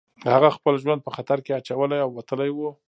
[0.33, 2.59] هغه خپل ژوند په خطر کې اچولی او وتلی و